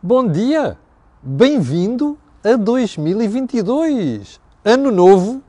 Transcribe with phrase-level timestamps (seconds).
[0.00, 0.78] Bom dia!
[1.20, 4.40] Bem-vindo a 2022!
[4.64, 5.42] Ano novo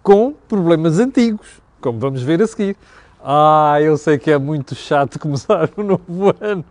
[0.00, 2.76] com problemas antigos, como vamos ver a seguir.
[3.20, 6.64] Ah, eu sei que é muito chato começar o novo ano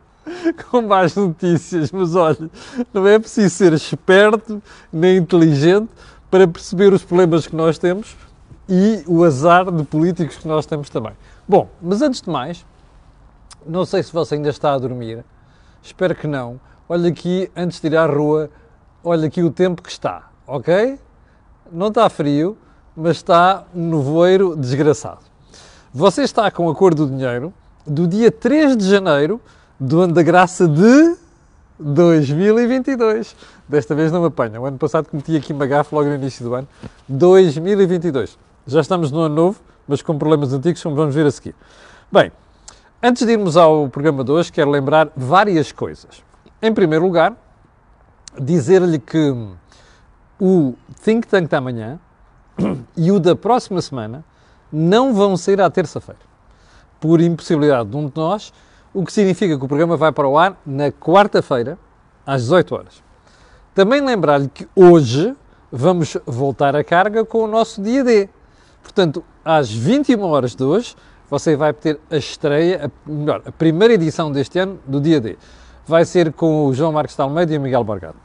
[0.71, 2.49] com más notícias, mas olha,
[2.93, 5.89] não é preciso ser esperto nem inteligente
[6.31, 8.15] para perceber os problemas que nós temos
[8.69, 11.11] e o azar de políticos que nós temos também.
[11.45, 12.65] Bom, mas antes de mais,
[13.67, 15.25] não sei se você ainda está a dormir,
[15.83, 16.61] espero que não.
[16.87, 18.47] Olha aqui, antes de ir à rua,
[19.03, 20.99] olha aqui o tempo que está, ok?
[21.71, 22.55] Não está frio,
[22.95, 25.21] mas está um nevoeiro desgraçado.
[25.91, 27.51] Você está com a cor do dinheiro
[27.87, 29.41] do dia 3 de janeiro
[29.79, 31.15] do ano da graça de
[31.79, 33.35] 2022.
[33.67, 34.61] Desta vez não me apanha.
[34.61, 36.67] O ano passado cometi aqui uma gafe logo no início do ano.
[37.09, 38.37] 2022.
[38.67, 41.55] Já estamos no ano novo, mas com problemas antigos, como vamos ver a seguir.
[42.11, 42.31] Bem,
[43.01, 46.23] antes de irmos ao programa de hoje, quero lembrar várias coisas.
[46.65, 47.37] Em primeiro lugar,
[48.41, 49.31] dizer-lhe que
[50.41, 51.99] o Think Tank da manhã
[52.97, 54.25] e o da próxima semana
[54.73, 56.21] não vão sair à terça-feira,
[56.99, 58.51] por impossibilidade de um de nós,
[58.95, 61.77] o que significa que o programa vai para o ar na quarta-feira,
[62.25, 63.03] às 18 horas.
[63.75, 65.35] Também lembrar-lhe que hoje
[65.71, 68.27] vamos voltar a carga com o nosso dia D.
[68.81, 70.95] Portanto, às 21 horas de hoje,
[71.29, 75.37] você vai ter a estreia, a, melhor, a primeira edição deste ano do dia D.
[75.87, 78.15] Vai ser com o João Marcos de Almeida e o Miguel Bargado.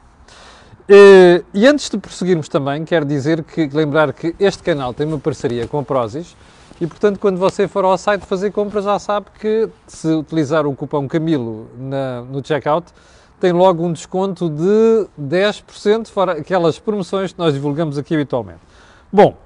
[0.89, 5.19] E, e antes de prosseguirmos também, quero dizer que, lembrar que este canal tem uma
[5.19, 6.35] parceria com a Prozis
[6.81, 10.75] e, portanto, quando você for ao site fazer compras, já sabe que se utilizar o
[10.75, 12.91] cupom Camilo na, no checkout,
[13.39, 18.61] tem logo um desconto de 10%, fora aquelas promoções que nós divulgamos aqui habitualmente.
[19.13, 19.37] Bom,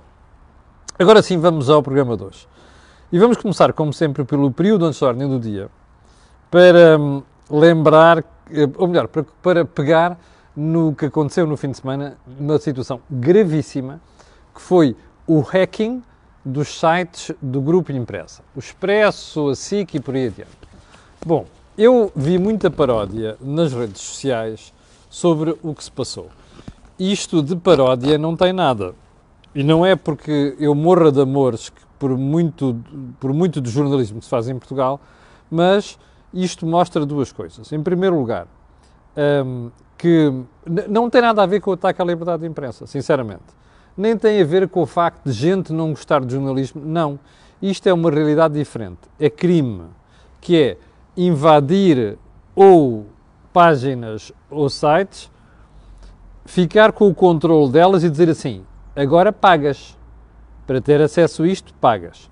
[0.97, 2.47] agora sim vamos ao programa de hoje.
[3.11, 5.69] E vamos começar, como sempre, pelo período antes da ordem do dia,
[6.49, 8.19] para hum, lembrar,
[8.51, 10.17] eh, ou melhor, para, para pegar
[10.55, 13.99] no que aconteceu no fim de semana, uma situação gravíssima,
[14.53, 14.95] que foi
[15.27, 16.01] o hacking
[16.43, 18.43] dos sites do Grupo Impressa.
[18.55, 20.51] O Expresso, a SIC e por aí adiante.
[21.25, 21.45] Bom,
[21.77, 24.73] eu vi muita paródia nas redes sociais
[25.09, 26.29] sobre o que se passou.
[26.97, 28.93] Isto de paródia não tem nada.
[29.53, 32.77] E não é porque eu morra de amores por muito,
[33.19, 35.01] por muito do jornalismo que se faz em Portugal,
[35.49, 35.97] mas
[36.35, 37.71] isto mostra duas coisas.
[37.71, 38.47] Em primeiro lugar,
[39.45, 40.31] um, que
[40.89, 43.43] não tem nada a ver com o ataque à liberdade de imprensa, sinceramente.
[43.97, 46.81] Nem tem a ver com o facto de gente não gostar de jornalismo.
[46.85, 47.17] Não.
[47.61, 48.99] Isto é uma realidade diferente.
[49.17, 49.83] É crime,
[50.41, 50.77] que é
[51.15, 52.17] invadir
[52.53, 53.05] ou
[53.53, 55.31] páginas ou sites,
[56.43, 59.97] ficar com o controle delas e dizer assim: agora pagas.
[60.67, 62.27] Para ter acesso a isto, pagas.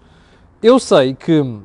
[0.61, 1.61] Eu sei que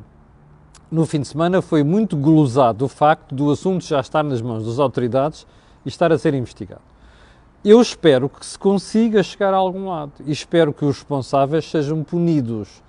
[0.90, 4.64] no fim de semana foi muito glosado o facto do assunto já estar nas mãos
[4.64, 5.46] das autoridades
[5.84, 6.80] e estar a ser investigado.
[7.64, 12.02] Eu espero que se consiga chegar a algum lado e espero que os responsáveis sejam
[12.02, 12.82] punidos.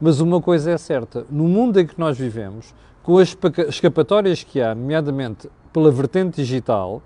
[0.00, 3.36] Mas uma coisa é certa: no mundo em que nós vivemos, com as
[3.68, 7.02] escapatórias que há, nomeadamente pela vertente digital,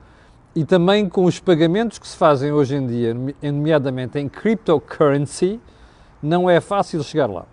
[0.54, 5.60] e também com os pagamentos que se fazem hoje em dia, nomeadamente em cryptocurrency,
[6.22, 7.46] não é fácil chegar lá.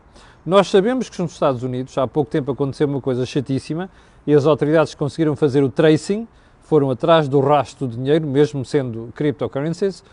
[0.44, 3.92] Nós sabemos que nos Estados Unidos, há pouco tempo aconteceu uma coisa chatíssima
[4.26, 6.28] e as autoridades conseguiram fazer o tracing,
[6.62, 10.04] foram atrás do rastro do dinheiro, mesmo sendo cryptocurrencies,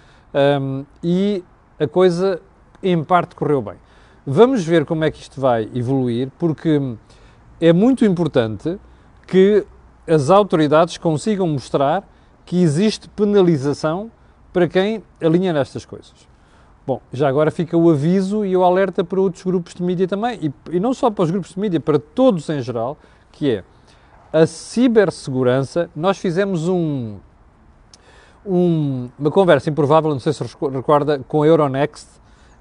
[0.61, 1.43] um, e
[1.81, 2.43] a coisa
[2.83, 3.77] em parte correu bem.
[4.27, 6.79] Vamos ver como é que isto vai evoluir, porque
[7.59, 8.79] é muito importante
[9.27, 9.65] que
[10.07, 12.07] as autoridades consigam mostrar
[12.45, 14.11] que existe penalização
[14.53, 16.28] para quem alinha nestas coisas.
[16.89, 20.39] Bom, já agora fica o aviso e o alerta para outros grupos de mídia também,
[20.41, 22.97] e, e não só para os grupos de mídia, para todos em geral,
[23.31, 23.65] que é
[24.33, 25.91] a cibersegurança.
[25.95, 27.17] Nós fizemos um,
[28.47, 32.09] um, uma conversa improvável, não sei se recorda, com a Euronext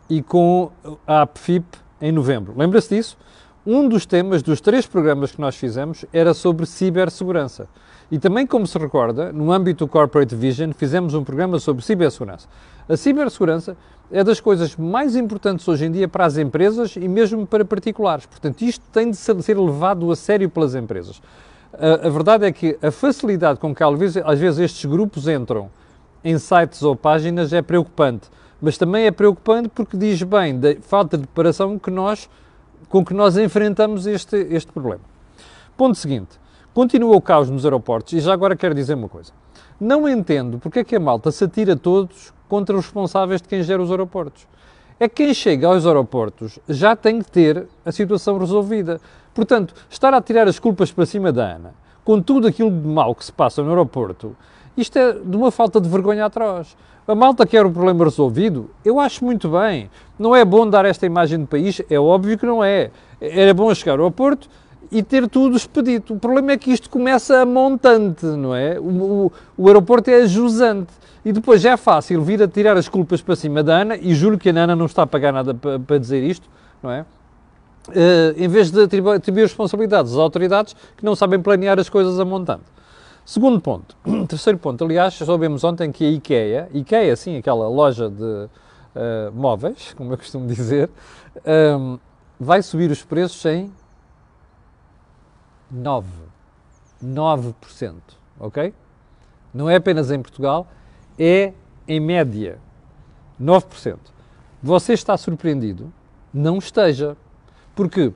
[0.09, 0.71] e com
[1.07, 2.53] a APFIP em novembro.
[2.57, 3.17] Lembra-se disso?
[3.65, 7.69] Um dos temas dos três programas que nós fizemos era sobre cibersegurança.
[8.09, 12.48] E também, como se recorda, no âmbito do Corporate Vision, fizemos um programa sobre cibersegurança.
[12.88, 13.75] A cibersegurança
[14.09, 18.25] é das coisas mais importantes hoje em dia para as empresas e mesmo para particulares.
[18.25, 21.21] Portanto, isto tem de ser levado a sério pelas empresas.
[21.74, 25.69] A, a verdade é que a facilidade com que às vezes, estes grupos entram
[26.24, 28.30] em sites ou páginas é preocupante.
[28.62, 32.30] Mas também é preocupante porque diz bem da falta de preparação que nós,
[32.88, 35.01] com que nós enfrentamos este, este problema.
[35.75, 36.39] Ponto seguinte.
[36.77, 39.31] Continua o caos nos aeroportos e já agora quero dizer uma coisa.
[39.81, 43.63] Não entendo porque é que a malta se atira todos contra os responsáveis de quem
[43.63, 44.45] gera os aeroportos.
[45.00, 49.01] É que quem chega aos aeroportos já tem que ter a situação resolvida.
[49.33, 51.74] Portanto, estar a tirar as culpas para cima da Ana,
[52.06, 54.38] com tudo aquilo de mal que se passa no aeroporto,
[54.77, 56.77] isto é de uma falta de vergonha atroz.
[57.07, 58.69] A malta quer o problema resolvido?
[58.85, 59.89] Eu acho muito bem.
[60.19, 61.81] Não é bom dar esta imagem de país?
[61.89, 62.91] É óbvio que não é.
[63.19, 64.47] Era bom chegar ao aeroporto
[64.92, 66.13] e ter tudo expedito.
[66.13, 68.80] O problema é que isto começa a montante, não é?
[68.80, 70.94] O, o, o aeroporto é jusante.
[71.25, 74.16] E depois já é fácil vir a tirar as culpas para cima da Ana, e
[74.16, 76.48] juro que a Ana não está a pagar nada para, para dizer isto,
[76.81, 77.06] não é?
[77.89, 82.25] Uh, em vez de atribuir, responsabilidades às autoridades que não sabem planear as coisas a
[82.25, 82.63] montante.
[83.25, 83.95] Segundo ponto.
[84.28, 84.84] Terceiro ponto.
[84.84, 88.50] Aliás, soubemos ontem que a IKEA, IKEA, sim, aquela loja de uh,
[89.34, 90.89] móveis, como eu costumo dizer,
[91.38, 92.00] um, ehm,
[92.39, 93.72] vai subir os preços em
[95.71, 96.07] 9.
[97.03, 97.95] 9%.
[98.39, 98.73] Ok?
[99.53, 100.67] Não é apenas em Portugal,
[101.17, 101.53] é
[101.87, 102.59] em média
[103.41, 103.97] 9%.
[104.61, 105.91] Você está surpreendido?
[106.33, 107.15] Não esteja.
[107.75, 108.11] Porque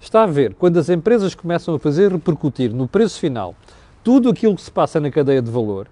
[0.00, 3.54] está a ver, quando as empresas começam a fazer repercutir no preço final
[4.04, 5.88] tudo aquilo que se passa na cadeia de valor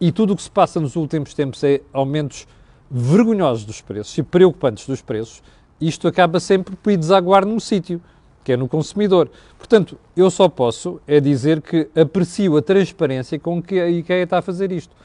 [0.00, 2.46] e tudo o que se passa nos últimos tempos é aumentos
[2.88, 5.42] vergonhosos dos preços e preocupantes dos preços,
[5.80, 8.00] isto acaba sempre por ir desaguar num sítio,
[8.48, 9.28] que é no consumidor.
[9.58, 14.38] Portanto, eu só posso é dizer que aprecio a transparência com que a IKEA está
[14.38, 14.96] a fazer isto.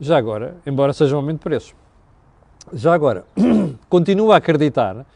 [0.00, 1.72] Já agora, embora seja um aumento de preços.
[2.72, 3.24] Já agora,
[3.88, 5.06] continuo a acreditar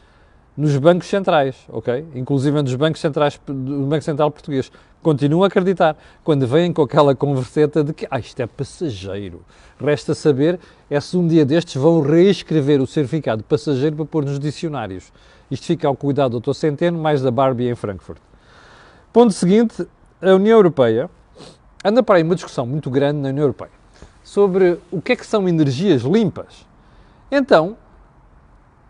[0.55, 2.05] nos bancos centrais, ok?
[2.15, 4.71] Inclusive nos bancos centrais do Banco Central Português.
[5.01, 5.97] Continuo a acreditar.
[6.23, 9.41] Quando vêm com aquela converseta de que ah, isto é passageiro.
[9.77, 14.39] Resta saber é se um dia destes vão reescrever o certificado passageiro para pôr nos
[14.39, 15.11] dicionários.
[15.49, 16.53] Isto fica ao cuidado do Dr.
[16.53, 18.21] Centeno, mais da Barbie em Frankfurt.
[19.11, 19.87] Ponto seguinte,
[20.21, 21.09] a União Europeia
[21.83, 23.71] anda para aí uma discussão muito grande na União Europeia
[24.23, 26.67] sobre o que é que são energias limpas.
[27.31, 27.75] Então,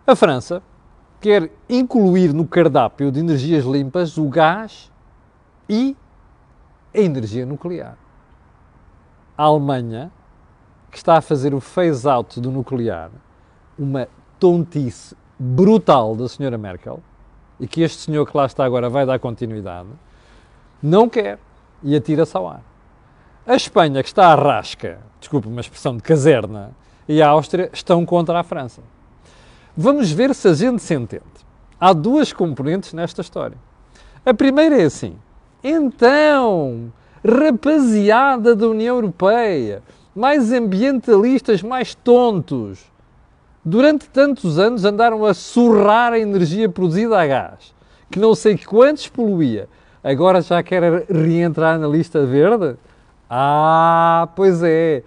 [0.06, 0.61] a França
[1.21, 4.91] quer incluir no cardápio de energias limpas o gás
[5.69, 5.95] e
[6.94, 7.97] a energia nuclear.
[9.38, 10.11] A Alemanha,
[10.91, 13.09] que está a fazer o phase-out do nuclear,
[13.77, 17.00] uma tontice brutal da senhora Merkel,
[17.59, 19.88] e que este senhor que lá está agora vai dar continuidade,
[20.83, 21.39] não quer
[21.81, 22.62] e atira-se ao ar.
[23.47, 26.71] A Espanha, que está à rasca, desculpe uma expressão de caserna,
[27.07, 28.81] e a Áustria estão contra a França.
[29.75, 31.24] Vamos ver se a gente se entende.
[31.80, 33.57] Há duas componentes nesta história.
[34.25, 35.18] A primeira é assim:
[35.63, 36.92] então,
[37.25, 39.81] rapaziada da União Europeia,
[40.13, 42.92] mais ambientalistas, mais tontos,
[43.63, 47.73] durante tantos anos andaram a surrar a energia produzida a gás,
[48.09, 49.67] que não sei quantos poluía,
[50.03, 52.75] agora já quer reentrar na lista verde?
[53.29, 55.03] Ah, pois é.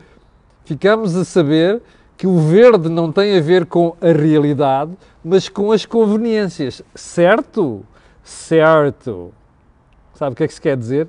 [0.65, 1.83] Ficamos a saber
[2.17, 4.93] que o verde não tem a ver com a realidade,
[5.25, 6.81] mas com as conveniências.
[6.95, 7.85] Certo?
[8.23, 9.33] Certo.
[10.15, 11.09] Sabe o que é que se quer dizer?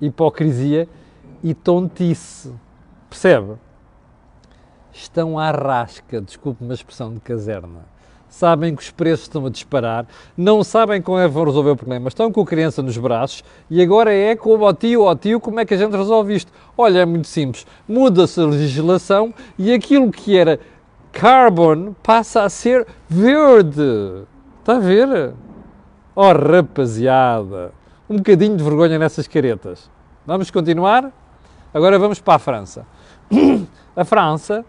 [0.00, 0.88] Hipocrisia
[1.44, 2.50] e tontice.
[3.10, 3.56] Percebe?
[4.92, 7.92] Estão à rasca, desculpe uma expressão de caserna
[8.32, 10.06] sabem que os preços estão a disparar,
[10.36, 13.44] não sabem como é que vão resolver o problema, estão com a criança nos braços
[13.70, 16.50] e agora é como ao tio, ao tio, como é que a gente resolve isto?
[16.76, 20.58] Olha, é muito simples, muda-se a legislação e aquilo que era
[21.12, 24.24] carbon passa a ser verde.
[24.60, 25.34] Está a ver?
[26.14, 27.72] Oh, rapaziada,
[28.08, 29.90] um bocadinho de vergonha nessas caretas.
[30.26, 31.12] Vamos continuar?
[31.74, 32.86] Agora vamos para a França.
[33.94, 34.64] A França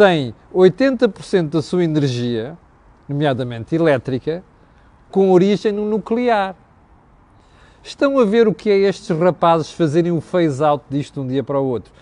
[0.00, 2.56] tem 80% da sua energia
[3.06, 4.42] nomeadamente elétrica,
[5.10, 6.56] com origem no nuclear.
[7.82, 11.44] Estão a ver o que é estes rapazes fazerem um phase-out disto de um dia
[11.44, 11.92] para o outro?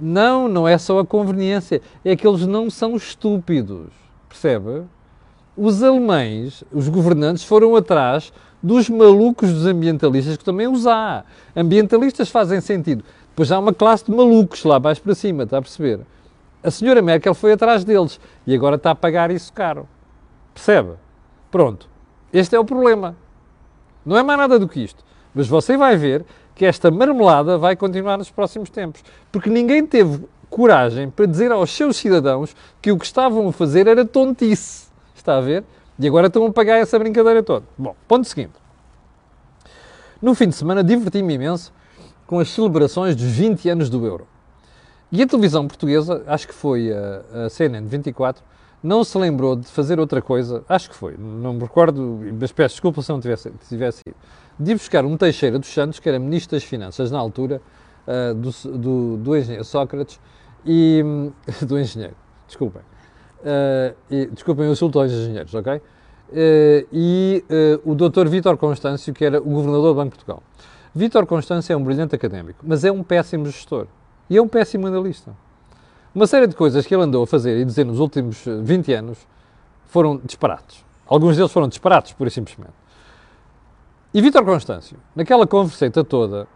[0.00, 3.88] Não, não é só a conveniência, é que eles não são estúpidos,
[4.30, 4.84] percebe?
[5.54, 8.32] Os alemães, os governantes, foram atrás
[8.62, 11.22] dos malucos dos ambientalistas que também os há.
[11.54, 13.04] Ambientalistas fazem sentido.
[13.28, 16.00] Depois há uma classe de malucos lá mais para cima, está a perceber?
[16.62, 19.88] A senhora Merkel foi atrás deles e agora está a pagar isso caro.
[20.54, 20.92] Percebe?
[21.50, 21.88] Pronto.
[22.32, 23.16] Este é o problema.
[24.06, 25.04] Não é mais nada do que isto.
[25.34, 29.02] Mas você vai ver que esta marmelada vai continuar nos próximos tempos.
[29.30, 33.86] Porque ninguém teve coragem para dizer aos seus cidadãos que o que estavam a fazer
[33.86, 34.86] era tontice.
[35.14, 35.64] Está a ver?
[35.98, 37.64] E agora estão a pagar essa brincadeira toda.
[37.76, 38.52] Bom, ponto seguinte.
[40.20, 41.72] No fim de semana diverti-me imenso
[42.26, 44.26] com as celebrações dos 20 anos do euro.
[45.12, 48.42] E a televisão portuguesa, acho que foi a, a CNN 24,
[48.82, 52.76] não se lembrou de fazer outra coisa, acho que foi, não me recordo, mas peço
[52.76, 54.16] desculpa se não tivesse, tivesse ido,
[54.58, 57.60] de ir buscar um Teixeira dos Santos, que era Ministro das Finanças na altura,
[58.06, 60.18] uh, do, do, do, engenheiro Sócrates,
[60.64, 61.04] e
[61.60, 62.16] do engenheiro,
[62.46, 65.74] desculpem, uh, e, desculpem, eu insulto aos engenheiros, ok?
[65.76, 65.82] Uh,
[66.90, 67.44] e
[67.84, 68.28] o Dr.
[68.28, 70.42] Vítor Constâncio, que era o Governador do Banco de Portugal.
[70.94, 73.86] Vítor Constância é um brilhante académico, mas é um péssimo gestor.
[74.32, 75.36] E é um péssimo analista.
[76.14, 79.18] Uma série de coisas que ele andou a fazer e dizer nos últimos 20 anos
[79.84, 80.82] foram disparates.
[81.06, 82.72] Alguns deles foram disparates, pura e simplesmente.
[84.14, 86.48] E Vítor Constâncio, naquela conversa toda,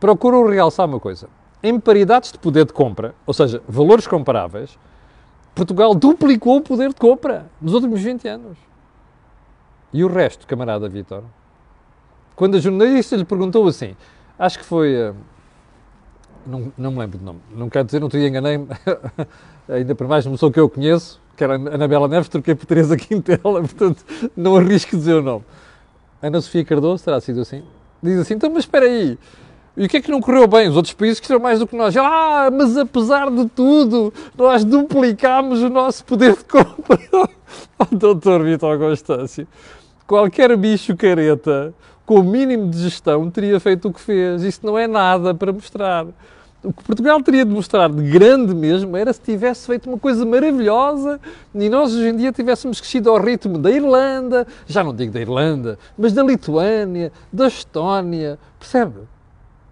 [0.00, 1.28] procurou realçar uma coisa.
[1.62, 4.76] Em paridades de poder de compra, ou seja, valores comparáveis,
[5.54, 8.58] Portugal duplicou o poder de compra nos últimos 20 anos.
[9.92, 11.22] E o resto, camarada Vítor?
[12.34, 13.94] Quando a jornalista lhe perguntou assim,
[14.36, 15.14] acho que foi.
[16.46, 18.66] Não, não me lembro do nome, não quero dizer, não te enganei-me,
[19.68, 22.96] ainda por mais uma pessoa que eu conheço, que era Anabela Neves, troquei por Teresa
[22.96, 24.04] Quintela, portanto
[24.36, 25.44] não arrisco dizer o nome.
[26.20, 27.62] Ana Sofia Cardoso, terá sido assim?
[28.02, 29.16] Diz assim, então, mas espera aí,
[29.76, 30.68] e o que é que não correu bem?
[30.68, 31.96] Os outros países que mais do que nós.
[31.96, 36.98] Ah, mas apesar de tudo, nós duplicámos o nosso poder de compra.
[37.78, 39.48] oh, doutor Vitor Constâncio,
[40.12, 41.72] qualquer bicho careta,
[42.04, 44.42] com o mínimo de gestão, teria feito o que fez.
[44.42, 46.06] Isso não é nada para mostrar.
[46.62, 50.26] O que Portugal teria de mostrar de grande mesmo era se tivesse feito uma coisa
[50.26, 51.18] maravilhosa
[51.54, 55.20] e nós hoje em dia tivéssemos crescido ao ritmo da Irlanda, já não digo da
[55.22, 59.00] Irlanda, mas da Lituânia, da Estónia, percebe?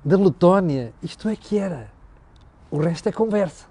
[0.03, 0.95] Da Letónia.
[1.03, 1.89] Isto é que era.
[2.71, 3.70] O resto é conversa.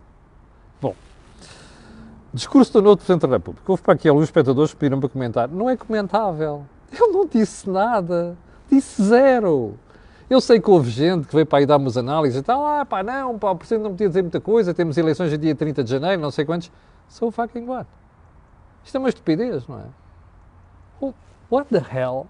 [2.33, 3.63] Discurso do novo Presidente da República.
[3.71, 5.47] Houve para aqui alguns espectadores que pediram para comentar.
[5.47, 6.65] Não é comentável.
[6.91, 8.37] Ele não disse nada.
[8.69, 9.75] Disse zero.
[10.29, 12.85] Eu sei que houve gente que veio para aí dar umas análises e tal, ah,
[12.85, 15.83] pá, não, pá, o Presidente não podia dizer muita coisa, temos eleições no dia 30
[15.83, 16.71] de janeiro, não sei quantos.
[17.07, 17.89] So fucking what?
[18.83, 21.13] Isto é uma estupidez, não é?
[21.49, 22.27] What the hell?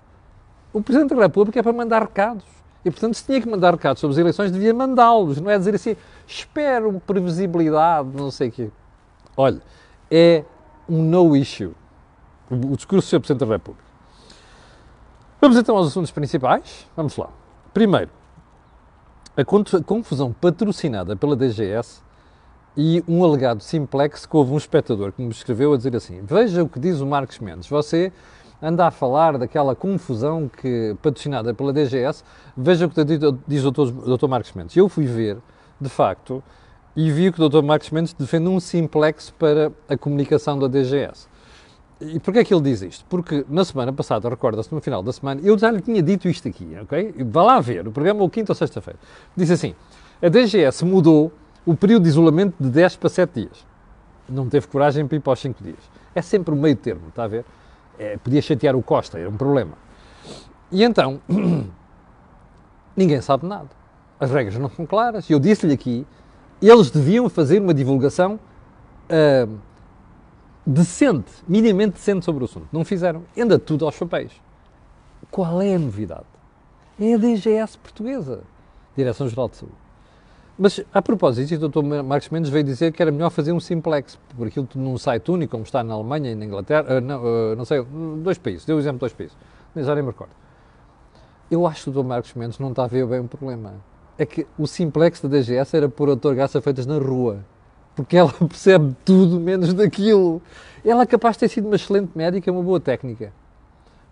[0.71, 2.45] O Presidente da República é para mandar recados.
[2.85, 5.75] E, portanto, se tinha que mandar recados sobre as eleições, devia mandá-los, não é dizer
[5.75, 8.71] assim, espero previsibilidade, não sei o quê.
[9.35, 9.61] Olha,
[10.09, 10.43] é
[10.87, 11.73] um no issue.
[12.49, 13.19] O discurso do Sr.
[13.19, 13.89] Presidente da República.
[15.39, 16.87] Vamos então aos assuntos principais.
[16.95, 17.29] Vamos lá.
[17.73, 18.09] Primeiro,
[19.37, 22.01] a confusão patrocinada pela DGS
[22.75, 26.63] e um alegado simplex que houve um espectador que me escreveu a dizer assim: Veja
[26.63, 27.69] o que diz o Marcos Mendes.
[27.69, 28.11] Você
[28.61, 32.23] anda a falar daquela confusão que patrocinada pela DGS.
[32.57, 33.03] Veja o que
[33.47, 34.27] diz o Dr.
[34.27, 34.75] Marcos Mendes.
[34.75, 35.37] Eu fui ver,
[35.79, 36.43] de facto,
[36.95, 37.63] e vi que o Dr.
[37.63, 41.27] Marcos Mendes defende um simplex para a comunicação da DGS.
[42.01, 43.05] E porquê é que ele diz isto?
[43.09, 46.47] Porque na semana passada, recorda-se, no final da semana, eu já lhe tinha dito isto
[46.47, 47.13] aqui, ok?
[47.25, 48.97] Vá lá ver, o programa ou quinta ou sexta-feira.
[49.35, 49.75] Disse assim,
[50.21, 51.31] a DGS mudou
[51.65, 53.65] o período de isolamento de 10 para 7 dias.
[54.27, 55.79] Não teve coragem para ir para os 5 dias.
[56.15, 57.43] É sempre o meio termo, está a ver?
[57.97, 59.73] É, podia chatear o Costa, era um problema.
[60.71, 61.19] E então,
[62.95, 63.69] ninguém sabe nada.
[64.19, 65.29] As regras não são claras.
[65.29, 66.05] Eu disse-lhe aqui,
[66.67, 68.39] eles deviam fazer uma divulgação...
[69.09, 69.69] Uh,
[70.69, 72.67] decente, minimamente decente sobre o assunto.
[72.71, 73.23] Não fizeram.
[73.37, 74.31] Anda tudo aos papéis.
[75.31, 76.25] Qual é a novidade?
[76.99, 78.41] É a DGS portuguesa,
[78.95, 79.75] Direção-Geral de Saúde.
[80.57, 82.03] Mas, a propósito, o Dr.
[82.03, 85.51] Marcos Mendes veio dizer que era melhor fazer um simplex, por aquilo num site único,
[85.51, 87.81] como está na Alemanha e na Inglaterra, uh, não, uh, não, sei,
[88.21, 89.37] dois países, deu o exemplo de dois países,
[89.73, 90.33] mas já nem me recordo.
[91.49, 92.05] Eu acho que o Dr.
[92.05, 93.75] Marcos Mendes não está a ver bem o problema.
[94.19, 97.39] É que o simplex da DGS era pôr autogarça feitas na rua
[97.99, 100.41] porque ela percebe tudo menos daquilo.
[100.85, 103.33] Ela é capaz de ter sido uma excelente médica, uma boa técnica,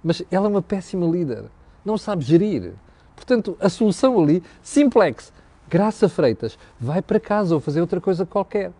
[0.04, 1.46] mas ela é uma péssima líder,
[1.86, 2.74] não sabe gerir.
[3.16, 5.32] Portanto, a solução ali, simplex,
[5.70, 8.72] Graça Freitas, vai para casa ou fazer outra coisa qualquer.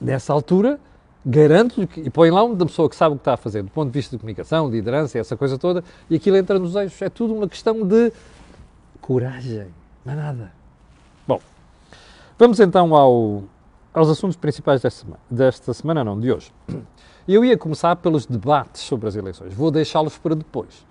[0.00, 0.80] Nessa altura,
[1.24, 3.70] garanto-lhe que, e põe lá uma pessoa que sabe o que está a fazer, do
[3.70, 7.00] ponto de vista de comunicação, de liderança, essa coisa toda, e aquilo entra nos eixos.
[7.02, 8.12] É tudo uma questão de
[9.00, 9.68] coragem,
[10.04, 10.52] não é nada.
[11.26, 11.40] Bom,
[12.38, 13.44] vamos então ao,
[13.92, 16.52] aos assuntos principais desta semana, desta semana, não, de hoje.
[17.26, 20.84] Eu ia começar pelos debates sobre as eleições, vou deixá-los para depois.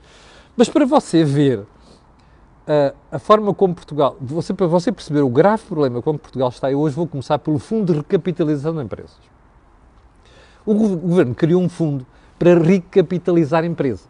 [0.56, 5.63] Mas para você ver uh, a forma como Portugal, você, para você perceber o grave
[5.63, 9.20] problema como Portugal está, eu hoje vou começar pelo Fundo de Recapitalização de Empresas.
[10.65, 12.06] O governo criou um fundo
[12.38, 14.08] para recapitalizar empresas.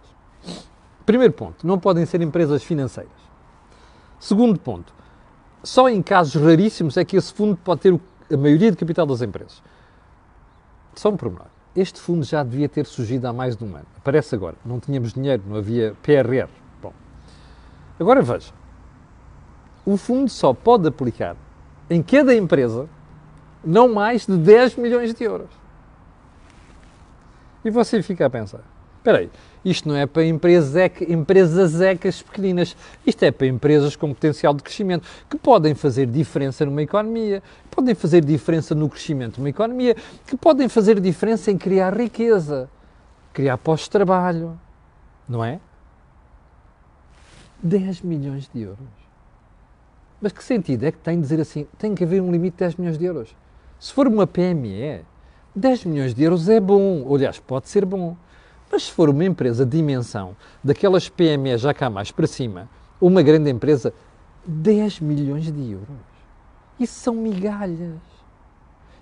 [1.06, 3.12] Primeiro ponto, não podem ser empresas financeiras.
[4.22, 4.94] Segundo ponto,
[5.64, 8.00] só em casos raríssimos é que esse fundo pode ter
[8.32, 9.64] a maioria de capital das empresas.
[10.94, 11.48] Só um pormenor.
[11.76, 13.88] Este fundo já devia ter surgido há mais de um ano.
[13.98, 14.56] Aparece agora.
[14.64, 16.48] Não tínhamos dinheiro, não havia PRR.
[16.80, 16.94] Bom,
[18.00, 18.54] agora veja.
[19.84, 21.36] O fundo só pode aplicar
[21.90, 22.88] em cada empresa
[23.66, 25.50] não mais de 10 milhões de euros.
[27.66, 28.62] E você fica a pensar:
[28.98, 29.32] espera aí,
[29.64, 30.74] isto não é para empresas,
[31.08, 32.76] empresas ecas pequeninas.
[33.06, 37.94] Isto é para empresas com potencial de crescimento, que podem fazer diferença numa economia, podem
[37.94, 42.70] fazer diferença no crescimento de uma economia, que podem fazer diferença em criar riqueza,
[43.34, 44.60] criar postos de trabalho.
[45.30, 45.60] Não é?
[47.62, 49.02] 10 milhões de euros.
[50.20, 52.76] Mas que sentido é que tem dizer assim, tem que haver um limite de 10
[52.76, 53.36] milhões de euros?
[53.80, 55.04] Se for uma PME,
[55.56, 58.16] 10 milhões de euros é bom, ou, aliás, pode ser bom.
[58.72, 62.70] Mas se for uma empresa de dimensão, daquelas PME já cá mais para cima,
[63.02, 63.94] uma grande empresa,
[64.46, 65.88] 10 milhões de euros.
[66.80, 68.00] Isso são migalhas.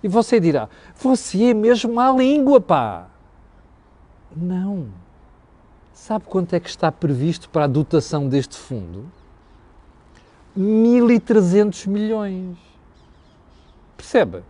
[0.02, 3.08] E você dirá, você é mesmo à língua, pá.
[4.36, 4.88] Não.
[5.94, 9.12] Sabe quanto é que está previsto para a dotação deste fundo?
[10.58, 12.58] 1.300 milhões.
[13.96, 14.44] Percebe?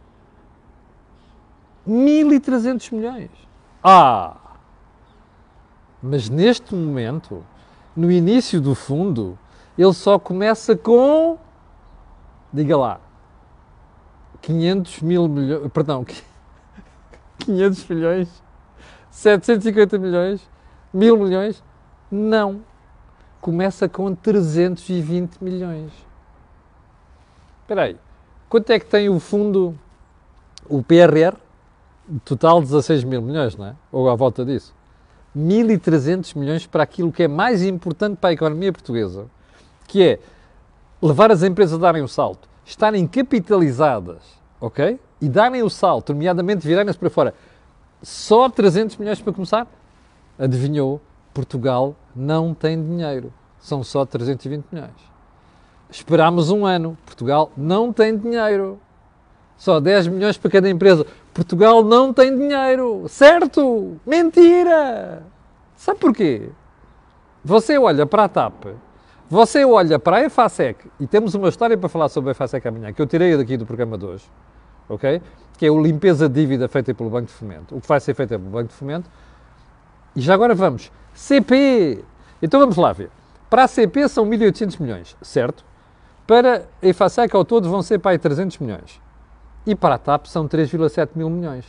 [1.87, 3.31] 1.300 milhões.
[3.83, 4.48] Ah!
[6.01, 7.43] Mas neste momento,
[7.95, 9.37] no início do fundo,
[9.77, 11.37] ele só começa com.
[12.51, 13.01] Diga lá.
[14.41, 15.71] 500 mil milhões.
[15.71, 16.05] Perdão.
[17.39, 18.43] 500 milhões.
[19.11, 20.49] 750 milhões.
[20.93, 21.63] Mil milhões.
[22.09, 22.61] Não.
[23.41, 25.91] Começa com 320 milhões.
[27.61, 27.97] Espera aí.
[28.49, 29.77] Quanto é que tem o fundo,
[30.67, 31.37] o PRR?
[32.25, 33.75] Total 16 mil milhões, não é?
[33.91, 34.73] Ou à volta disso.
[35.37, 39.25] 1.300 milhões para aquilo que é mais importante para a economia portuguesa,
[39.87, 40.19] que é
[41.01, 44.21] levar as empresas a darem o salto, estarem capitalizadas,
[44.59, 44.99] ok?
[45.21, 47.33] E darem o salto, nomeadamente virarem-se para fora.
[48.01, 49.67] Só 300 milhões para começar?
[50.37, 51.01] Adivinhou?
[51.33, 53.31] Portugal não tem dinheiro.
[53.59, 54.91] São só 320 milhões.
[55.89, 56.97] Esperámos um ano.
[57.05, 58.79] Portugal não tem dinheiro.
[59.57, 61.05] Só 10 milhões para cada empresa.
[61.39, 63.05] Portugal não tem dinheiro.
[63.07, 63.97] Certo?
[64.05, 65.23] Mentira!
[65.73, 66.49] Sabe porquê?
[67.45, 68.65] Você olha para a TAP,
[69.29, 72.91] você olha para a EFASEC, e temos uma história para falar sobre a EFASEC amanhã,
[72.91, 74.25] que eu tirei daqui do programa de hoje,
[74.89, 75.21] ok?
[75.57, 77.73] Que é o limpeza de dívida feita pelo Banco de Fomento.
[77.73, 79.09] O que vai ser feito pelo Banco de Fomento.
[80.13, 80.91] E já agora vamos.
[81.13, 82.03] CP!
[82.41, 83.09] Então vamos lá ver.
[83.49, 85.63] Para a CP são 1.800 milhões, certo?
[86.27, 88.99] Para a EFASEC ao todo vão ser para aí 300 milhões
[89.65, 91.65] e para a TAP são 3,7 mil milhões.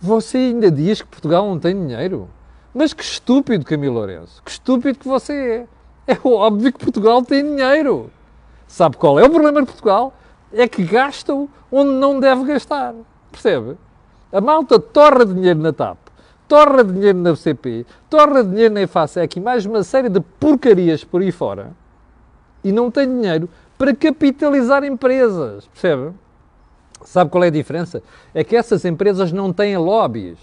[0.00, 2.28] Você ainda diz que Portugal não tem dinheiro?
[2.74, 4.42] Mas que estúpido, Camilo Lourenço.
[4.42, 5.66] Que estúpido que você
[6.06, 6.14] é.
[6.14, 8.10] É óbvio que Portugal tem dinheiro.
[8.66, 10.12] Sabe qual é o problema de Portugal?
[10.52, 12.94] É que gasta-o onde não deve gastar.
[13.30, 13.76] Percebe?
[14.32, 15.98] A malta torra dinheiro na TAP,
[16.48, 21.20] torra dinheiro na CP, torra dinheiro na EFASEC e mais uma série de porcarias por
[21.20, 21.72] aí fora
[22.62, 25.66] e não tem dinheiro para capitalizar empresas.
[25.66, 26.12] Percebe?
[27.04, 28.02] Sabe qual é a diferença?
[28.34, 30.38] É que essas empresas não têm lobbies.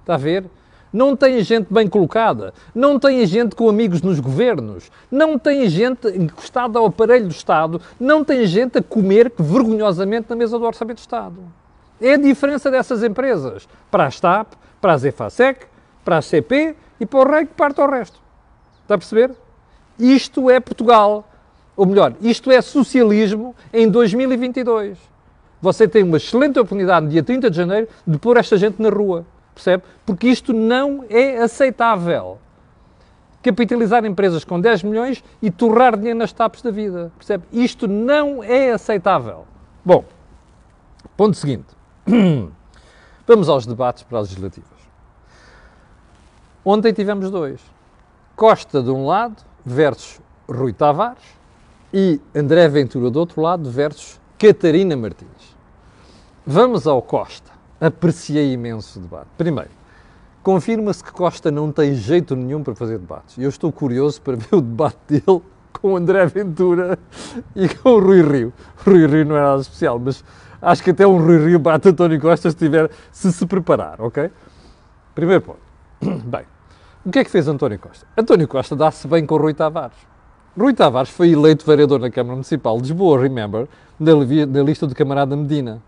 [0.00, 0.44] Está a ver?
[0.92, 6.08] Não têm gente bem colocada, não têm gente com amigos nos governos, não têm gente
[6.08, 10.98] encostada ao aparelho do Estado, não tem gente a comer vergonhosamente na mesa do Orçamento
[10.98, 11.36] do Estado.
[12.00, 15.66] É a diferença dessas empresas para a STAP, para a Zefasec,
[16.04, 18.20] para a CP e para o rei que parte ao resto.
[18.82, 19.32] Está a perceber?
[19.98, 21.28] Isto é Portugal.
[21.76, 25.15] Ou melhor, isto é socialismo em 2022
[25.60, 28.88] você tem uma excelente oportunidade no dia 30 de janeiro de pôr esta gente na
[28.88, 29.24] rua.
[29.54, 29.82] Percebe?
[30.04, 32.38] Porque isto não é aceitável.
[33.42, 37.10] Capitalizar empresas com 10 milhões e torrar dinheiro nas tapas da vida.
[37.16, 37.44] Percebe?
[37.52, 39.46] Isto não é aceitável.
[39.84, 40.04] Bom,
[41.16, 41.66] ponto seguinte.
[43.26, 44.70] Vamos aos debates para as legislativas.
[46.64, 47.60] Ontem tivemos dois.
[48.34, 51.22] Costa de um lado versus Rui Tavares
[51.94, 55.56] e André Ventura do outro lado versus Catarina Martins.
[56.46, 57.50] Vamos ao Costa.
[57.80, 59.28] Apreciei imenso o debate.
[59.38, 59.70] Primeiro,
[60.42, 63.38] confirma-se que Costa não tem jeito nenhum para fazer debates.
[63.38, 66.98] Eu estou curioso para ver o debate dele com o André Ventura
[67.54, 68.52] e com o Rui Rio.
[68.84, 70.22] Rui Rio não é nada especial, mas
[70.60, 74.30] acho que até um Rui Rio bate António Costa se tiver, se se preparar, ok?
[75.14, 75.60] Primeiro ponto.
[76.28, 76.44] Bem,
[77.06, 78.06] o que é que fez António Costa?
[78.16, 79.96] António Costa dá-se bem com o Rui Tavares.
[80.58, 83.68] Rui Tavares foi eleito vereador na Câmara Municipal de Lisboa, remember,
[84.00, 84.12] na,
[84.62, 85.82] lista do camarada Medina.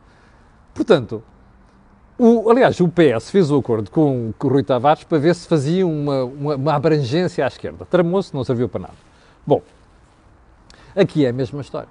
[0.75, 1.23] Portanto,
[2.19, 5.49] o, aliás, o PS fez o acordo com, com o Rui Tavares para ver se
[5.49, 7.87] fazia uma, uma, uma abrangência à esquerda.
[7.87, 8.95] Tramou-se, não serviu para nada.
[9.47, 9.63] Bom,
[10.95, 11.89] aqui é a mesma história.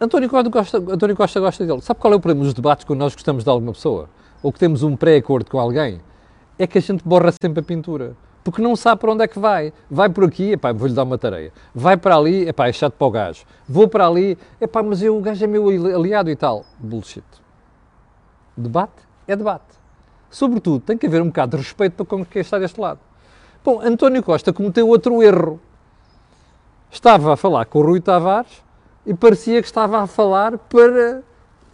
[0.00, 1.80] António Costa, gosta, António Costa gosta dele.
[1.82, 4.08] Sabe qual é o problema dos debates quando nós gostamos de alguma pessoa?
[4.42, 6.00] Ou que temos um pré-acordo com alguém?
[6.58, 9.38] É que a gente borra sempre a pintura porque não sabe para onde é que
[9.38, 9.72] vai.
[9.90, 11.52] Vai por aqui, epá, vou-lhe dar uma tarefa.
[11.74, 13.44] Vai para ali, epá, é chato para o gajo.
[13.68, 16.64] Vou para ali, epá, mas eu, o gajo é meu aliado e tal.
[16.78, 17.24] Bullshit.
[18.56, 19.64] Debate é debate.
[20.30, 22.98] Sobretudo, tem que haver um bocado de respeito para quem está deste lado.
[23.64, 25.60] Bom, António Costa cometeu outro erro.
[26.90, 28.62] Estava a falar com o Rui Tavares
[29.06, 31.22] e parecia que estava a falar para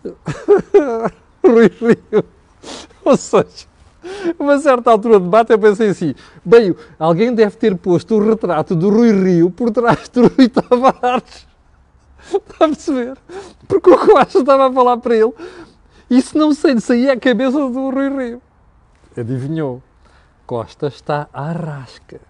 [1.42, 2.24] Rui Rio.
[3.04, 3.66] Ou seja,
[4.38, 8.74] uma certa altura do debate eu pensei assim, bem, alguém deve ter posto o retrato
[8.74, 11.46] do Rui Rio por trás do Rui Tavares.
[12.24, 13.16] Está a perceber?
[13.66, 15.32] Porque o Costa estava a falar para ele.
[16.10, 18.42] Isso não sei, saía a cabeça do Rui Rio.
[19.16, 19.82] Adivinhou?
[20.46, 22.20] Costa está à rasca.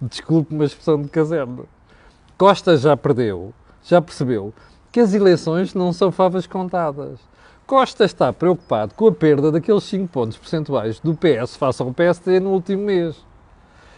[0.00, 1.68] Desculpe uma expressão de caserno.
[2.38, 3.52] Costa já perdeu,
[3.84, 4.54] já percebeu
[4.90, 7.20] que as eleições não são favas contadas.
[7.70, 12.40] Costa está preocupado com a perda daqueles 5 pontos percentuais do PS face ao PSD
[12.40, 13.24] no último mês.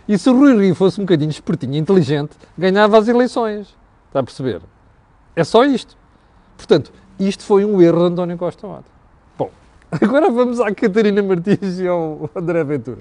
[0.07, 3.75] E se o Rui Rio fosse um bocadinho espertinho e inteligente, ganhava as eleições.
[4.09, 4.61] Está a perceber?
[5.35, 5.97] É só isto.
[6.55, 8.85] Portanto, isto foi um erro de António Costa Mota.
[9.39, 9.51] Bom,
[9.91, 12.99] agora vamos à Catarina Martins e ao André Ventura.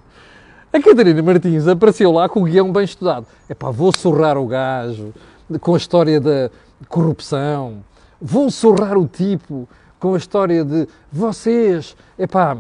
[0.71, 3.27] A Catarina Martins apareceu lá com o guião bem estudado.
[3.49, 5.13] É pá, vou surrar o gajo
[5.59, 6.49] com a história da
[6.87, 7.83] corrupção,
[8.21, 9.67] vou surrar o tipo
[10.01, 12.57] com a história de vocês, é pá,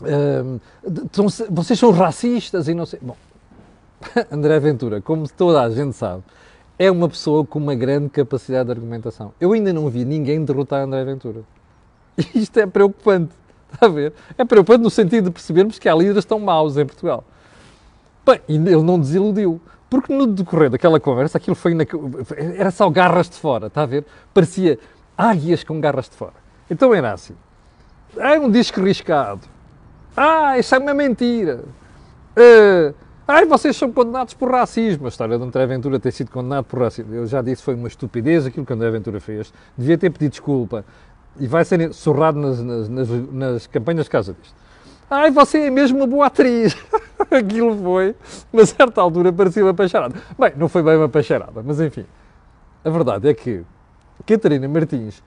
[0.00, 0.60] hum,
[1.50, 3.00] vocês são racistas e não sei.
[3.02, 3.16] Bom,
[4.30, 6.22] André Ventura, como toda a gente sabe,
[6.78, 9.34] é uma pessoa com uma grande capacidade de argumentação.
[9.40, 11.40] Eu ainda não vi ninguém derrotar André Ventura.
[12.32, 13.34] Isto é preocupante.
[13.72, 14.12] Está a ver?
[14.38, 17.24] É preocupante no sentido de percebermos que há líderes tão maus em Portugal.
[18.24, 19.60] Bem, e ele não desiludiu.
[19.90, 21.74] Porque no decorrer daquela conversa, aquilo foi.
[21.74, 21.84] Na...
[22.56, 24.04] Era só garras de fora, está a ver?
[24.32, 24.78] Parecia
[25.18, 26.43] águias com garras de fora.
[26.70, 27.34] Então era assim.
[28.16, 29.42] É um disco riscado.
[30.16, 31.64] Ah, isso é uma mentira.
[32.36, 32.94] Uh,
[33.48, 35.06] vocês são condenados por racismo.
[35.06, 37.14] A história de André Ventura ter sido condenado por racismo.
[37.14, 39.52] Eu já disse foi uma estupidez aquilo que André Ventura fez.
[39.76, 40.84] Devia ter pedido desculpa.
[41.38, 44.54] E vai ser surrado nas, nas, nas, nas campanhas de casa disto.
[45.10, 46.76] Ai, você é mesmo uma boa atriz.
[47.30, 48.14] aquilo foi,
[48.52, 50.14] a certa altura, parecia uma pacharada.
[50.38, 52.06] Bem, não foi bem uma pacharada, mas enfim.
[52.84, 53.62] A verdade é que
[54.26, 55.22] Catarina Martins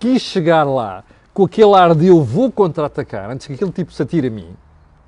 [0.00, 4.02] quis chegar lá com aquele ar de eu vou contra-atacar antes que aquele tipo se
[4.02, 4.48] atire a mim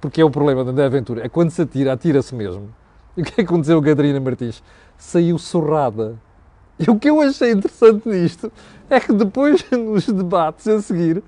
[0.03, 2.75] porque é o problema da Aventura, é quando se atira, atira-se mesmo.
[3.17, 4.61] E o que é que aconteceu a Catarina Martins?
[4.99, 6.17] Saiu surrada.
[6.77, 8.51] E o que eu achei interessante nisto
[8.91, 11.23] é que depois, nos debates a seguir,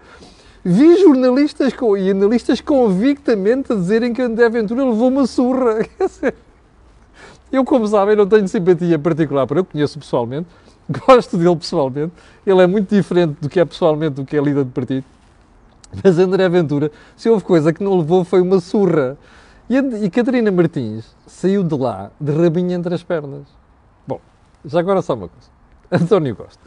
[0.64, 5.86] vi jornalistas e analistas convictamente a dizerem que André Aventura levou uma surra.
[7.52, 10.48] Eu, como sabem, não tenho simpatia particular para eu conheço pessoalmente,
[11.06, 12.12] gosto dele pessoalmente.
[12.46, 15.04] Ele é muito diferente do que é pessoalmente do que é líder de partido.
[16.02, 19.16] Mas André Ventura, se houve coisa que não levou foi uma surra.
[19.68, 23.46] E, e Catarina Martins saiu de lá de rabinho entre as pernas.
[24.06, 24.20] Bom,
[24.64, 25.48] já agora só uma coisa.
[26.04, 26.60] António Costa.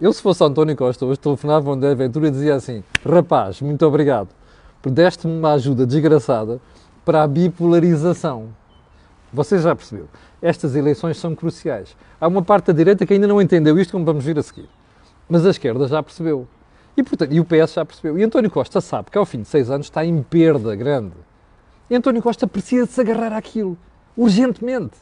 [0.00, 4.28] Eu, se fosse António Costa, hoje telefonava André Ventura e dizia assim: Rapaz, muito obrigado,
[4.82, 6.60] por deste-me uma ajuda desgraçada
[7.04, 8.48] para a bipolarização.
[9.34, 10.08] Você já percebeu?
[10.40, 11.96] Estas eleições são cruciais.
[12.20, 14.68] Há uma parte da direita que ainda não entendeu isto, como vamos vir a seguir.
[15.28, 16.46] Mas a esquerda já percebeu.
[16.96, 18.16] E, portanto, e o PS já percebeu.
[18.16, 21.14] E António Costa sabe que ao fim de seis anos está em perda grande.
[21.90, 23.76] E António Costa precisa de se agarrar àquilo,
[24.16, 24.96] urgentemente.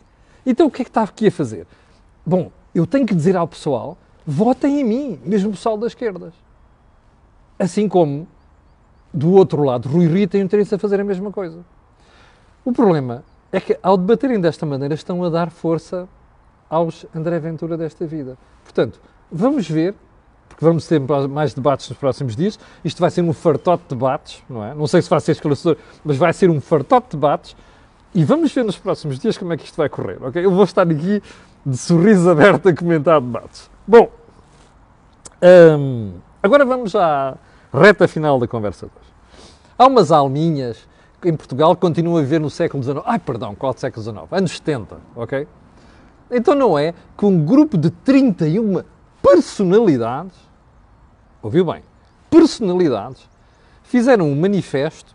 [0.46, 1.66] Então o que é que está aqui a fazer?
[2.24, 6.32] Bom, eu tenho que dizer ao pessoal, votem em mim, mesmo o pessoal das esquerdas.
[7.58, 8.26] Assim como,
[9.12, 11.58] do outro lado, Rui Rio tem interesse a fazer a mesma coisa.
[12.64, 16.08] O problema é que, ao debaterem desta maneira, estão a dar força
[16.68, 18.38] aos André Ventura desta vida.
[18.64, 18.98] Portanto,
[19.30, 19.94] vamos ver
[20.48, 22.58] porque vamos ter mais debates nos próximos dias.
[22.84, 24.74] Isto vai ser um fartote de debates, não é?
[24.74, 27.56] Não sei se vai ser esclarecedor, mas vai ser um fartote de debates.
[28.14, 30.44] E vamos ver nos próximos dias como é que isto vai correr, ok?
[30.44, 31.22] Eu vou estar aqui
[31.64, 33.70] de sorriso aberto a comentar debates.
[33.86, 34.10] Bom,
[35.78, 36.12] hum,
[36.42, 37.36] agora vamos à
[37.72, 39.12] reta final da conversa de hoje.
[39.78, 40.86] Há umas alminhas
[41.24, 43.00] em Portugal continuam a viver no século XIX.
[43.04, 44.26] Ai, perdão, qual século XIX?
[44.30, 45.46] Anos 70, ok?
[46.30, 48.82] Então não é que um grupo de 31
[49.22, 50.36] personalidades,
[51.42, 51.82] ouviu bem,
[52.30, 53.28] personalidades,
[53.82, 55.14] fizeram um manifesto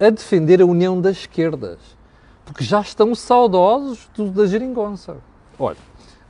[0.00, 1.78] a defender a união das esquerdas,
[2.44, 5.18] porque já estão saudosos do, da geringonça.
[5.58, 5.76] Olha,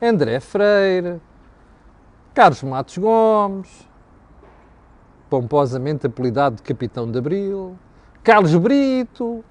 [0.02, 1.20] André Freire,
[2.34, 3.88] Carlos Matos Gomes,
[5.30, 7.78] pomposamente apelidado de Capitão de Abril,
[8.22, 9.42] Carlos Brito,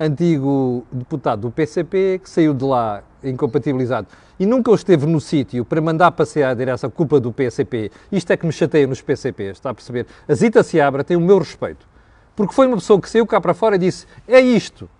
[0.00, 4.08] antigo deputado do PCP, que saiu de lá incompatibilizado
[4.38, 7.92] e nunca esteve no sítio para mandar passear a direção culpa do PCP.
[8.10, 10.06] Isto é que me chateia nos PCPs, está a perceber?
[10.28, 11.86] A Zita Seabra tem o meu respeito.
[12.34, 14.90] Porque foi uma pessoa que saiu cá para fora e disse: é isto.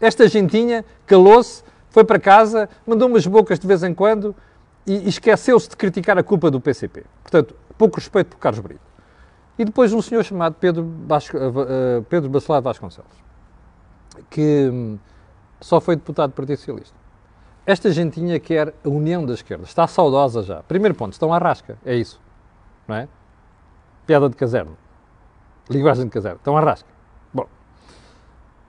[0.00, 4.34] Esta gentinha calou-se, foi para casa, mandou umas bocas de vez em quando
[4.86, 7.02] e esqueceu-se de criticar a culpa do PCP.
[7.20, 8.93] Portanto, pouco respeito por Carlos Brito.
[9.58, 13.12] E depois um senhor chamado Pedro, Basco, uh, Pedro Bacelar Vasconcelos,
[14.28, 14.98] que hum,
[15.60, 16.96] só foi deputado do Partido Socialista.
[17.66, 19.64] Esta gentinha quer a união da esquerda.
[19.64, 20.62] Está saudosa já.
[20.64, 21.78] Primeiro ponto, estão à rasca.
[21.84, 22.20] É isso.
[22.86, 23.08] Não é?
[24.06, 24.76] Piada de caserno.
[25.70, 26.36] Linguagem de caserno.
[26.36, 26.88] Estão à rasca.
[27.32, 27.46] Bom.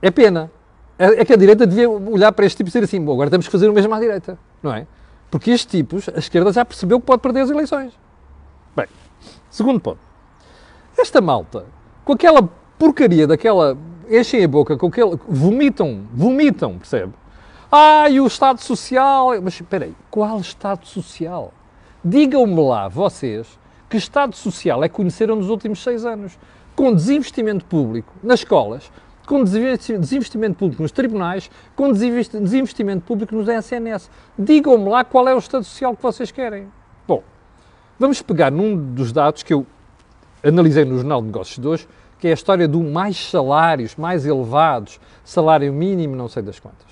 [0.02, 0.50] É pena.
[0.98, 3.30] É, é que a direita devia olhar para este tipo e dizer assim, bom, agora
[3.30, 4.38] temos que fazer o mesmo à direita.
[4.64, 4.88] Não é?
[5.30, 7.92] Porque estes tipos, a esquerda já percebeu que pode perder as eleições.
[8.74, 8.88] Bem,
[9.50, 10.00] segundo ponto.
[10.98, 11.66] Esta malta,
[12.04, 13.78] com aquela porcaria daquela.
[14.10, 15.20] enchem a boca, com aquele.
[15.28, 17.14] vomitam, vomitam, percebe?
[17.72, 19.30] Ah, e o Estado Social.
[19.42, 21.54] Mas espera aí, qual Estado Social?
[22.04, 26.38] Digam-me lá, vocês, que Estado Social é que conheceram nos últimos seis anos?
[26.76, 28.92] Com desinvestimento público nas escolas,
[29.26, 34.10] com desinvestimento público nos tribunais, com desinvestimento público nos SNS.
[34.38, 36.68] Digam-me lá qual é o Estado Social que vocês querem.
[37.08, 37.24] Bom,
[38.00, 39.66] vamos pegar num dos dados que eu
[40.46, 41.88] analisei no Jornal de Negócios de hoje,
[42.20, 46.88] que é a história do mais salários, mais elevados, salário mínimo, não sei das quantas.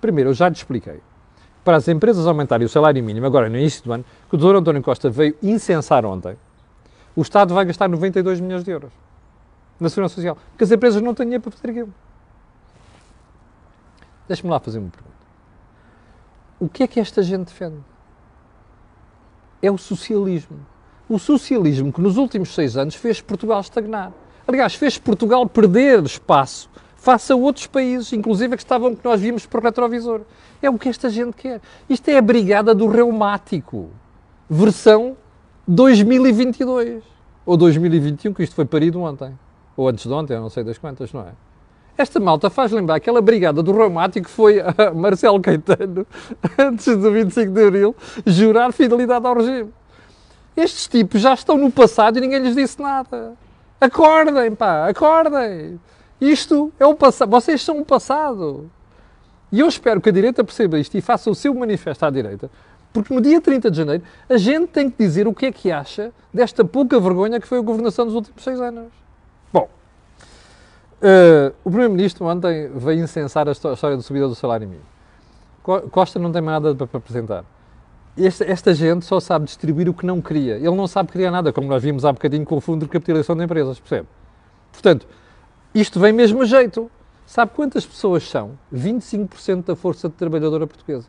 [0.00, 1.00] Primeiro, eu já te expliquei.
[1.64, 4.56] Para as empresas aumentarem o salário mínimo, agora no início do ano, que o Dr.
[4.56, 6.36] António Costa veio incensar ontem,
[7.14, 8.92] o Estado vai gastar 92 milhões de euros
[9.80, 10.36] na Segurança Social.
[10.50, 11.92] Porque as empresas não têm dinheiro para fazer aquilo.
[14.28, 15.16] Deixa-me lá fazer uma pergunta.
[16.58, 17.80] O que é que esta gente defende?
[19.62, 20.58] É o socialismo.
[21.08, 24.12] O socialismo que nos últimos seis anos fez Portugal estagnar.
[24.46, 29.46] Aliás, fez Portugal perder espaço face a outros países, inclusive que estavam que nós vimos
[29.46, 30.22] por retrovisor.
[30.60, 31.60] É o que esta gente quer.
[31.88, 33.90] Isto é a brigada do reumático.
[34.50, 35.16] Versão
[35.68, 37.04] 2022.
[37.44, 39.32] Ou 2021, que isto foi parido ontem
[39.76, 41.32] ou antes de ontem, eu não sei das quantas, não é?
[41.98, 44.56] Esta malta faz lembrar aquela brigada do reumático que foi
[44.94, 46.06] Marcelo Caetano,
[46.58, 49.70] antes do 25 de Abril, jurar fidelidade ao regime.
[50.56, 53.34] Estes tipos já estão no passado e ninguém lhes disse nada.
[53.80, 55.78] Acordem, pá, acordem.
[56.20, 57.30] Isto é o passado.
[57.30, 58.70] Vocês são o passado.
[59.52, 62.50] E eu espero que a direita perceba isto e faça o seu manifesto à direita,
[62.92, 65.70] porque no dia 30 de janeiro a gente tem que dizer o que é que
[65.70, 68.92] acha desta pouca vergonha que foi a governação dos últimos seis anos.
[69.52, 69.68] Bom,
[71.00, 74.86] uh, o Primeiro-Ministro ontem veio incensar a história da subida do salário mínimo.
[75.90, 77.44] Costa não tem mais nada para apresentar.
[78.18, 80.54] Esta, esta, gente só sabe distribuir o que não queria.
[80.54, 83.36] Ele não sabe criar nada, como nós vimos há bocadinho com o Fundo de Capitalização
[83.36, 84.08] de Empresas, percebe?
[84.72, 85.06] Portanto,
[85.74, 86.90] isto vem mesmo a jeito.
[87.26, 88.52] Sabe quantas pessoas são?
[88.72, 91.08] 25% da força de trabalhadora portuguesa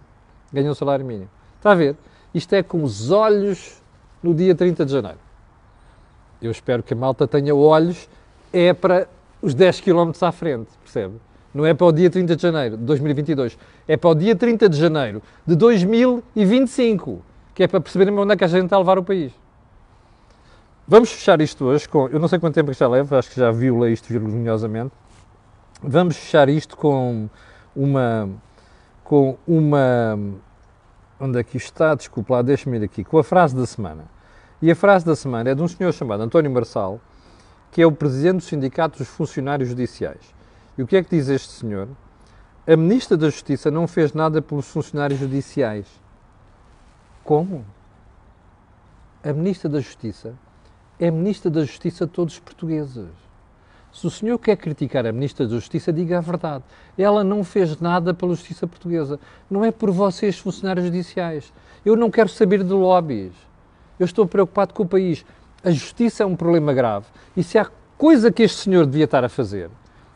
[0.52, 1.30] ganham o salário mínimo.
[1.58, 1.96] Está a ver?
[2.34, 3.82] Isto é com os olhos
[4.22, 5.20] no dia 30 de janeiro.
[6.42, 8.10] Eu espero que a malta tenha olhos
[8.54, 9.08] é para
[9.42, 11.16] os 10 km à frente, percebe?
[11.58, 14.70] Não é para o dia 30 de janeiro de 2022, é para o dia 30
[14.70, 17.20] de janeiro de 2025,
[17.56, 19.34] que é para perceberem onde é que a gente está a levar o país.
[20.88, 22.10] Vamos fechar isto hoje com.
[22.10, 24.92] Eu não sei quanto tempo já leva, acho que já violei isto vergonhosamente.
[25.82, 27.28] Vamos fechar isto com
[27.76, 28.30] uma.
[29.04, 30.16] Com uma.
[31.20, 31.96] Onde é que está?
[31.96, 33.04] Desculpa lá, deixa-me ir aqui.
[33.04, 34.04] Com a frase da semana.
[34.62, 37.02] E a frase da semana é de um senhor chamado António Marçal,
[37.72, 40.37] que é o presidente do Sindicato dos Funcionários Judiciais.
[40.78, 41.88] E o que é que diz este senhor?
[42.66, 45.88] A Ministra da Justiça não fez nada pelos funcionários judiciais.
[47.24, 47.66] Como?
[49.24, 50.34] A Ministra da Justiça
[51.00, 53.08] é Ministra da Justiça de todos os portugueses.
[53.92, 56.64] Se o senhor quer criticar a Ministra da Justiça, diga a verdade.
[56.98, 59.20] Ela não fez nada pela Justiça Portuguesa.
[59.50, 61.52] Não é por vocês, funcionários judiciais.
[61.86, 63.34] Eu não quero saber de lobbies.
[64.00, 65.26] Eu estou preocupado com o país
[65.64, 67.06] a justiça é um problema grave.
[67.36, 69.70] E se há coisa que este senhor devia estar a fazer,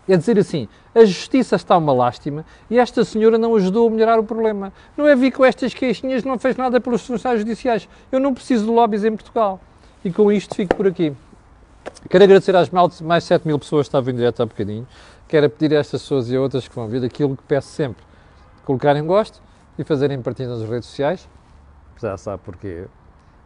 [0.07, 4.19] é dizer assim: a justiça está uma lástima e esta senhora não ajudou a melhorar
[4.19, 4.73] o problema.
[4.97, 7.87] Não é vir com estas queixinhas, não fez nada pelos funcionários judiciais.
[8.11, 9.59] Eu não preciso de lobbies em Portugal.
[10.03, 11.13] E com isto fico por aqui.
[12.09, 12.69] Quero agradecer às
[13.01, 14.87] mais 7 mil pessoas que estavam em direto há bocadinho.
[15.27, 18.03] Quero pedir a estas pessoas e a outras que vão vir aquilo que peço sempre:
[18.65, 19.41] colocarem gosto
[19.77, 21.27] e fazerem partilha nas redes sociais.
[21.99, 22.87] Já sabe porquê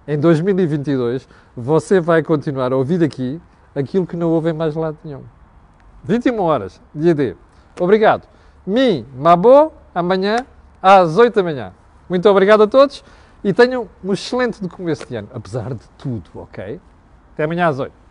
[0.07, 3.41] em 2022 você vai continuar a ouvir aqui
[3.73, 5.23] aquilo que não ouve em mais lado nenhum.
[6.05, 7.35] 21 horas, dia D.
[7.79, 8.27] Obrigado.
[8.65, 10.45] Mi, Mabo, amanhã
[10.81, 11.73] às 8 da manhã.
[12.07, 13.03] Muito obrigado a todos
[13.43, 16.79] e tenham um excelente começo de ano, apesar de tudo, ok?
[17.33, 18.04] Até amanhã às 8.